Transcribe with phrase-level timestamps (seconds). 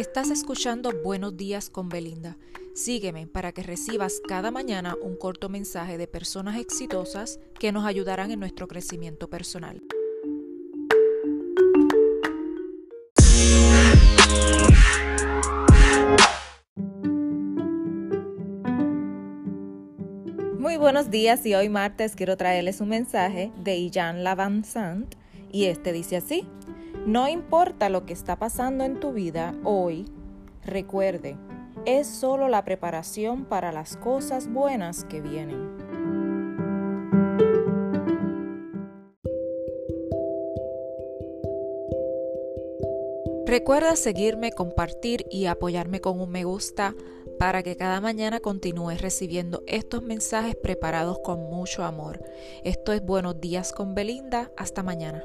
[0.00, 2.38] Estás escuchando Buenos días con Belinda.
[2.74, 8.30] Sígueme para que recibas cada mañana un corto mensaje de personas exitosas que nos ayudarán
[8.30, 9.82] en nuestro crecimiento personal.
[20.58, 25.14] Muy buenos días y hoy martes quiero traerles un mensaje de Jean Lavanzant
[25.52, 26.46] y este dice así.
[27.06, 30.06] No importa lo que está pasando en tu vida hoy,
[30.62, 31.36] recuerde,
[31.86, 35.70] es solo la preparación para las cosas buenas que vienen.
[43.46, 46.94] Recuerda seguirme, compartir y apoyarme con un me gusta
[47.38, 52.22] para que cada mañana continúes recibiendo estos mensajes preparados con mucho amor.
[52.62, 54.52] Esto es Buenos días con Belinda.
[54.56, 55.24] Hasta mañana.